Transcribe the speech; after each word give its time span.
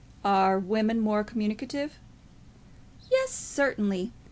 "Are 0.25 0.57
women 0.57 0.99
more 0.99 1.23
communicative?" 1.23 1.99
"Yes; 3.11 3.29
certainly. 3.29 4.13